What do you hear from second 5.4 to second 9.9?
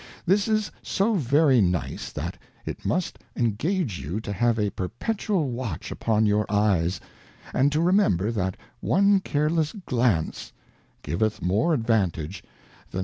Watch upon your Eyes, and to remember, that one careless